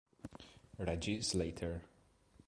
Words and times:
Reggie 0.79 1.21
Slater 1.21 1.85